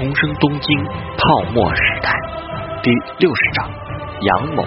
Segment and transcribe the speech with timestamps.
[0.00, 0.82] 重生东京
[1.18, 2.10] 泡沫时代
[2.82, 3.70] 第六十章：
[4.22, 4.64] 杨某。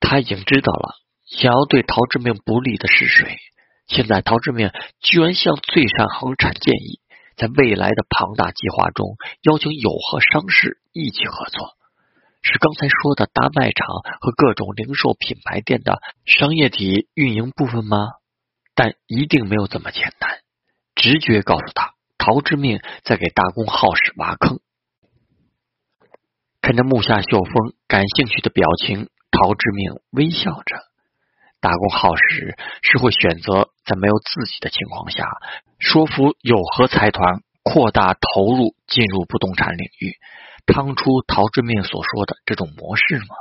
[0.00, 0.94] 他已经知道了
[1.26, 3.36] 想要对陶志明不利的是谁。
[3.88, 4.70] 现在陶志明
[5.02, 7.00] 居然向最善恒产建议，
[7.36, 11.74] 在未来的庞大计划中邀请友和商事一起合作，
[12.40, 13.86] 是刚才说的大卖场
[14.22, 17.98] 和各种零售品牌店的商业体运营部分吗？
[18.74, 20.40] 但一定没有这么简单。
[20.94, 24.60] 直觉告诉他，陶之命在给大公好事挖坑。
[26.60, 30.76] 看着木下秀峰感兴趣的表情，陶之命微笑着。
[31.60, 35.26] 大公好时是会选择在没有自己的情况下，
[35.78, 40.16] 说服友和财团扩大投入进入不动产领域，
[40.66, 43.36] 趟出陶之命所说的这种模式吗？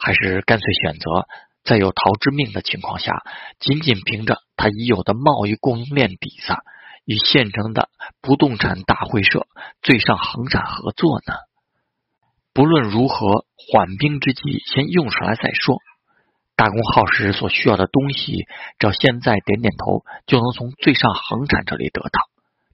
[0.00, 1.26] 还是干脆选择
[1.68, 3.22] 在有陶之命的情况下，
[3.60, 6.56] 仅仅凭着他已有的贸易供应链底子，
[7.04, 7.90] 与现成的
[8.22, 9.46] 不动产大会社
[9.82, 11.34] 最上恒产合作呢？
[12.54, 15.76] 不论如何，缓兵之计先用出来再说。
[16.56, 18.46] 大公耗时所需要的东西，
[18.78, 22.10] 只要现在点点头，就能从最上恒产这里得到。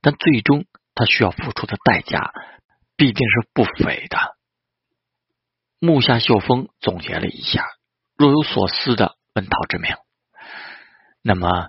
[0.00, 2.32] 但最终他需要付出的代价，
[2.96, 4.18] 必定是不菲的。
[5.80, 7.66] 木下秀峰总结了一下，
[8.16, 9.94] 若有所思的问陶志明
[11.22, 11.68] ：“那么，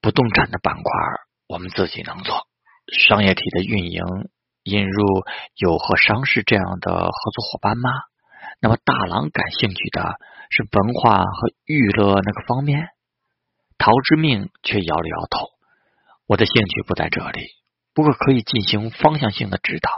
[0.00, 0.82] 不动产的板块
[1.48, 2.46] 我们自己能做，
[2.92, 4.02] 商业体的运营
[4.62, 5.04] 引入
[5.56, 7.90] 有和商事这样的合作伙伴吗？
[8.60, 10.18] 那么大郎感兴趣的？”
[10.54, 12.90] 是文化和娱乐那个方面，
[13.78, 15.48] 陶之命却摇了摇头。
[16.26, 17.48] 我的兴趣不在这里，
[17.94, 19.90] 不过可以进行方向性的指导。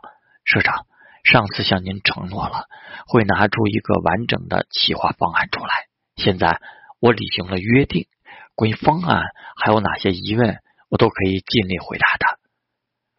[0.45, 0.87] 社长，
[1.25, 2.67] 上次向您承诺了，
[3.09, 5.89] 会拿出一个完整的企划方案出来。
[6.17, 6.61] 现在
[7.01, 8.07] 我履行了约定，
[8.55, 9.25] 关于方案
[9.57, 10.59] 还有哪些疑问，
[10.89, 12.39] 我都可以尽力回答的。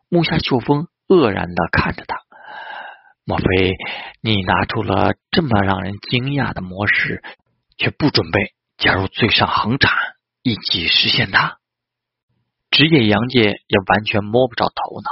[0.09, 2.22] 木下秀峰愕然的看着他。
[3.25, 3.45] 莫非
[4.22, 7.23] 你拿出了这么让人惊讶的模式，
[7.78, 9.91] 却不准备加入最上恒产
[10.44, 11.57] 一起实现它？
[12.69, 15.09] 职业杨介也完全摸不着头脑。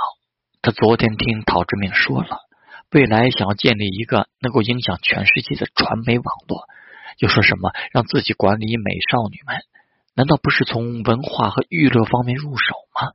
[0.61, 2.37] 他昨天听陶志明说了，
[2.91, 6.67] 未来想要建立一个能够影响全世界的传媒网络，
[7.19, 9.57] 又说什么让自己管理美少女们？
[10.15, 13.11] 难道不是从文化和娱乐方面入手吗？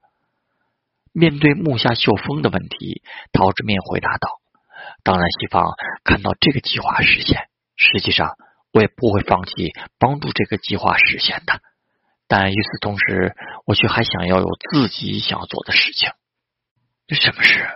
[1.13, 4.29] 面对木下秀峰的问题，陶之命回答道。
[5.03, 7.49] 当然，希望看到这个计划实现。
[7.77, 8.37] 实际上，
[8.73, 11.61] 我也不会放弃帮助这个计划实现的。
[12.27, 13.35] 但与此同时，
[13.65, 16.11] 我却还想要有自己想要做的事情。
[17.07, 17.67] 这什么事？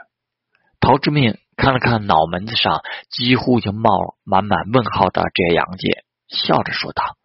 [0.79, 6.02] 陶之命看了看脑门子上几乎已经冒满满问号的这杨介，
[6.33, 7.17] 笑着说道：“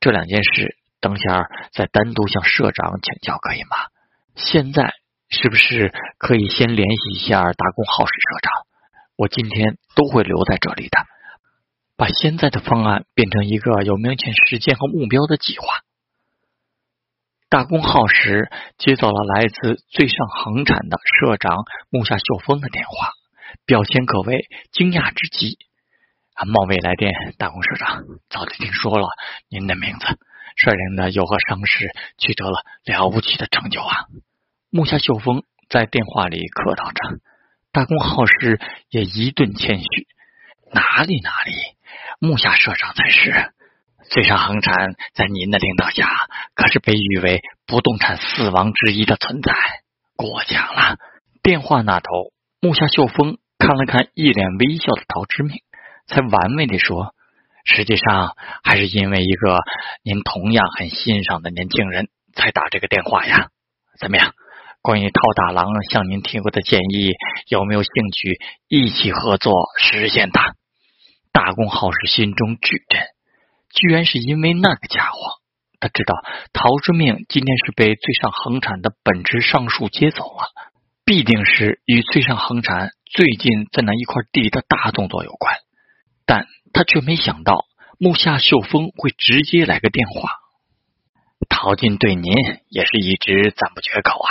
[0.00, 3.76] 这两件事，等下再单独向社长请教，可以吗？
[4.36, 4.94] 现在
[5.28, 8.52] 是不是可以先联系一下大公好使社长？”
[9.16, 10.98] 我今天都会留在这里的，
[11.94, 15.66] 把现在的方案变成一个有明确时间和目标的计划。
[17.50, 18.48] 大公耗时
[18.78, 23.10] 接到了来自最上恒产的社长木下秀峰的电话，
[23.66, 25.58] 表现可谓惊讶之极。
[26.44, 29.08] 冒昧来电，大公社长，早就听说了
[29.48, 30.06] 您的名字，
[30.56, 34.06] 率领的友和商事取得了了不起的成就啊！
[34.70, 37.20] 木下秀峰在电话里客套着。
[37.72, 39.86] 大公好事也一顿谦虚，
[40.72, 41.52] 哪里哪里，
[42.18, 43.52] 木下社长才是。
[44.10, 44.74] 最上恒产
[45.14, 46.08] 在您的领导下，
[46.54, 49.54] 可是被誉为不动产四王之一的存在，
[50.16, 50.96] 过奖了。
[51.42, 52.10] 电话那头，
[52.60, 55.60] 木下秀峰看了看一脸微笑的陶之命，
[56.10, 57.14] 才完美的说
[57.64, 59.56] ：“实际上还是因为一个
[60.02, 63.48] 您同样很欣赏的年轻人才打这个电话呀。
[63.98, 64.34] 怎么样？”
[64.82, 67.12] 关于陶大郎向您提过的建议，
[67.48, 70.54] 有没有兴趣一起合作实现它？
[71.32, 73.02] 大公好是心中巨震，
[73.74, 75.18] 居然是因为那个家伙。
[75.80, 76.14] 他知道
[76.54, 80.48] 陶之命今天是被最上恒产的本职上树接走了，
[81.04, 85.56] 必定是与最上恒产最近在那一块地的大动作有关。
[86.30, 87.64] 但他却没想到
[87.98, 90.30] 木下秀峰会直接来个电话。
[91.48, 92.32] 陶金对您
[92.68, 94.30] 也是一直赞不绝口啊。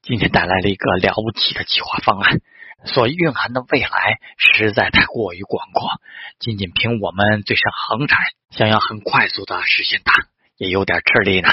[0.00, 2.38] 今天带来了一个了不起的计划方案，
[2.84, 5.90] 所蕴含的未来实在太过于广阔。
[6.38, 8.20] 仅仅凭我们最上恒产，
[8.50, 10.12] 想要很快速的实现它，
[10.56, 11.48] 也有点吃力呢。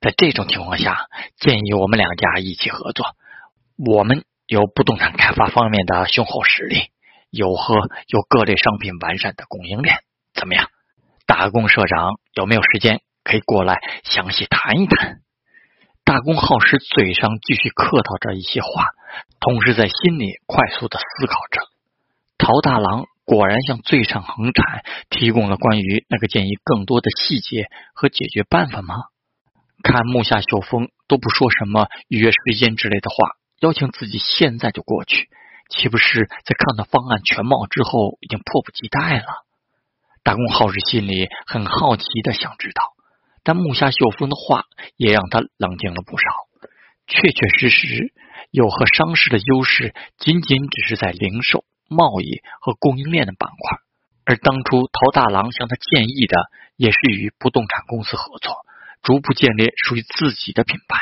[0.00, 1.04] 在这种情况下，
[1.36, 3.04] 建议我们两家一起合作。
[3.76, 6.84] 我们有不动产开发方面的雄厚实力，
[7.30, 7.74] 有和
[8.06, 9.98] 有各类商品完善的供应链，
[10.34, 10.68] 怎么样？
[11.26, 15.20] 大公社长有没有时间可以过来详细谈一谈？
[16.04, 18.86] 大公好时嘴上继续客套着一些话，
[19.40, 21.60] 同时在心里快速的思考着。
[22.38, 28.94] 陶大郎果然向最上恒产提供了关于那个建议更多的细节和解决办法吗？
[29.82, 35.28] 看木下秀峰都不说什么预约时间之类的话，邀请自己现在就过去，
[35.68, 39.26] 岂不是在看到方案全貌之后已经迫不及待了？
[40.22, 42.82] 大公好时心里很好奇的想知道。
[43.44, 44.64] 但木下秀峰的话
[44.96, 46.24] 也让他冷静了不少。
[47.06, 48.12] 确确实实，
[48.50, 53.78] 有和商事的优势仅仅只是在零售、贸易和供应链的板块，
[54.26, 56.36] 而当初陶大郎向他建议的
[56.76, 58.54] 也是与不动产公司合作，
[59.02, 61.00] 逐步建立属于自己的品牌。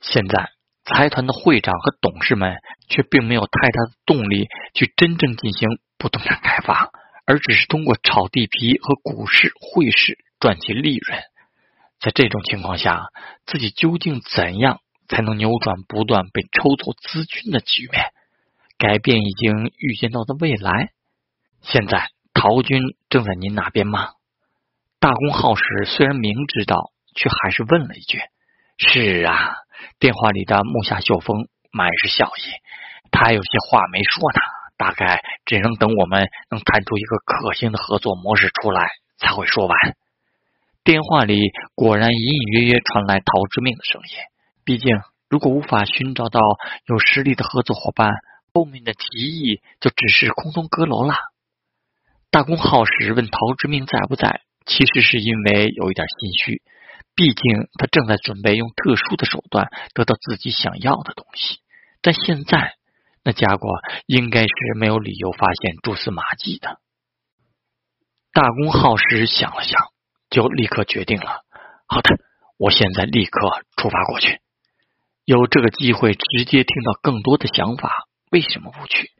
[0.00, 0.50] 现在
[0.84, 2.56] 财团的会长和董事们
[2.88, 6.90] 却并没有太大的动力去真正进行不动产开发，
[7.24, 11.18] 而只是通过炒地皮和股市、汇市赚取利润。
[12.00, 13.06] 在这种情况下，
[13.46, 18.04] 自己究竟怎样才能扭转不断被抽走资金的局面，
[18.76, 20.90] 改变已经预见到的未来？
[21.62, 24.10] 现在陶军正在您那边吗？
[25.00, 28.20] 大公好时虽然明知道，却还是问了一句
[28.76, 29.56] ：“是啊。”
[29.98, 32.50] 电话里的木下秀峰满是笑意，
[33.10, 34.40] 他有些话没说呢，
[34.76, 38.88] 大概只能等我们能谈出一个可行的合作模式出来
[39.18, 39.76] 才会说完。
[40.84, 44.08] 电话里果然隐隐约约传来陶之命的声音。
[44.64, 46.40] 毕竟，如果无法寻找到
[46.86, 48.12] 有实力的合作伙伴，
[48.52, 51.14] 后面的提议就只是空中阁楼了。
[52.30, 56.62] 大公好时问陶之命在不在，其实是因为有一点心虚。
[57.14, 61.58] 毕竟他正在准备用特殊的手段得到自己想要的东西，
[62.02, 62.74] 但现在
[63.22, 63.68] 那家伙
[64.06, 66.80] 应该是没有理由发现蛛丝马迹的。
[68.32, 69.80] 大公耗时想了想。
[70.30, 71.42] 就立刻决定了。
[71.86, 72.16] 好的，
[72.58, 74.40] 我现在立刻出发过去。
[75.24, 77.92] 有这个机会直接听到更多的想法，
[78.32, 79.12] 为什么不去？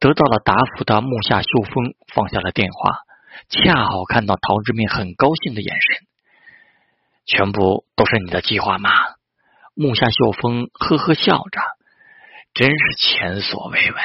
[0.00, 2.98] 得到了答复的木下秀峰放下了电话，
[3.48, 6.06] 恰好看到陶志明很高兴的眼神。
[7.26, 8.90] 全部都是你的计划吗？
[9.74, 11.60] 木下秀峰呵呵笑着，
[12.54, 14.00] 真是前所未闻。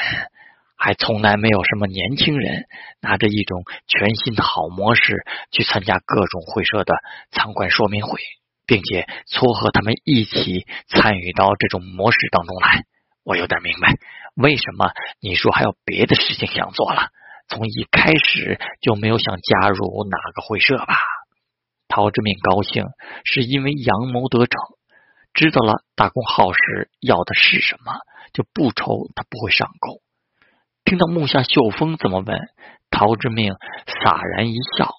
[0.82, 2.64] 还从来没有什么年轻人
[3.02, 6.94] 拿着一种全新的好模式去参加各种会社的
[7.32, 8.22] 参观说明会，
[8.66, 12.86] 并且撮合他们一起参与到这种模式当中来。
[13.26, 13.94] 我有点明白
[14.36, 17.10] 为什么你说还有别的事情想做了，
[17.50, 20.98] 从一开始就没有想加入哪个会社吧？
[21.90, 22.86] 陶之命高兴
[23.26, 24.58] 是因为阳谋得逞，
[25.34, 27.94] 知道了大公好时要的是什么，
[28.32, 30.00] 就不愁他不会上钩。
[30.86, 32.40] 听到木下秀峰这么问，
[32.90, 33.56] 陶之命
[34.04, 34.92] 洒然一笑，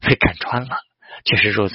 [0.00, 0.76] 被看穿了。
[1.24, 1.74] 确实如此，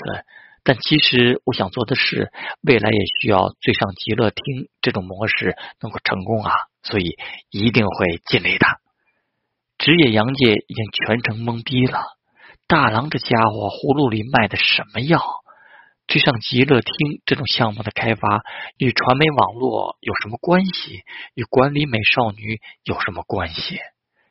[0.63, 2.31] 但其实我想做的是，
[2.61, 6.51] 未来也需要最上极乐厅这种模式能够成功啊，
[6.81, 7.17] 所以
[7.51, 8.65] 一定会尽力的。
[9.77, 11.99] 职业杨介已经全程懵逼了，
[12.67, 15.21] 大郎这家伙葫芦里卖的什么药？
[16.07, 16.93] 追上极乐厅
[17.25, 18.41] 这种项目的开发
[18.77, 21.03] 与传媒网络有什么关系？
[21.35, 23.79] 与管理美少女有什么关系？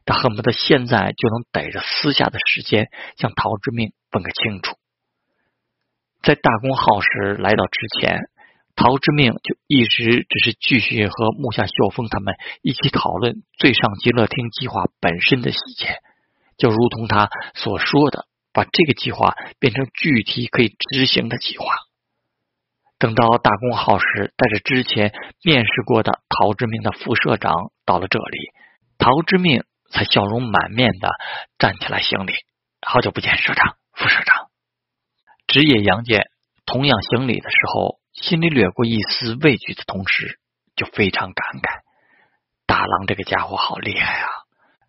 [0.04, 4.76] 他恨不得现在就能逮着私下的时间向陶之命问个清楚。
[6.22, 8.18] 在大公好时来到之前，
[8.74, 15.98] 陶之命就一直只是继续和木下秀峰他们一起讨论最上极乐厅计划本身的细节，
[16.58, 18.26] 就如同他所说的。
[18.56, 21.66] 把这个计划变成具体可以执行的计划。
[23.00, 27.52] 等到大公好时带着之前面试过的陶之命的副社长
[27.84, 28.52] 到了这里，
[28.96, 31.08] 陶之命才笑容满面的
[31.58, 32.32] 站起来行礼
[32.80, 34.46] ：“好久不见，社长、副社长。”
[35.49, 36.28] 职业杨戬
[36.64, 40.38] 同样行礼的时候，心里掠过一丝畏惧的同时，
[40.76, 41.80] 就非常感慨：
[42.66, 44.30] 大郎这个家伙好厉害啊！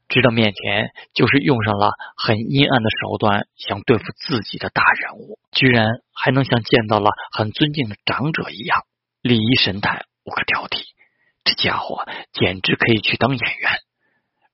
[0.07, 8.83] 知道面前就是用上了很阴暗的手段想对付自己的大人物，居然还能像见到了很尊敬的长者一样
[9.21, 10.83] 礼仪神态无可挑剔。
[11.43, 13.71] 这家伙简直可以去当演员。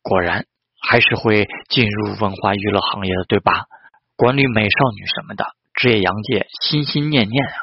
[0.02, 0.46] 果然
[0.82, 3.66] 还是会进入文化娱乐行业的，对吧？
[4.16, 7.58] 管理美少女什么的，职业杨介心心念念啊。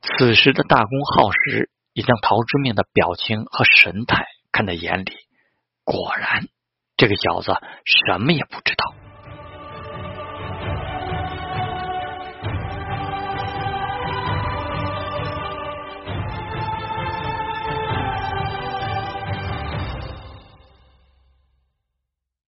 [0.00, 5.12] 此时的大公耗时也将陶之命的表情和神态看在眼里，
[5.84, 6.48] 果然。
[7.02, 7.52] 这个小子
[7.84, 8.94] 什么也不知道。